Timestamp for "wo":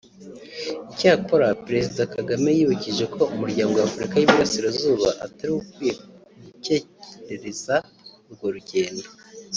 5.53-5.59